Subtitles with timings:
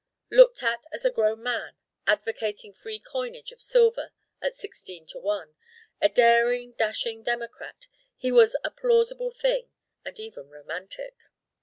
[0.31, 5.53] Looked at as a grown man, advocating free coinage of silver at sixteen to one
[6.01, 7.85] a daring dashing Democrat,
[8.17, 9.69] he was a plausible thing
[10.03, 11.15] and even romantic.